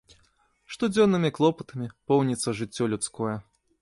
Штодзённымі 0.75 1.29
клопатамі 1.39 1.91
поўніцца 2.13 2.55
жыццё 2.61 2.83
людское. 2.95 3.35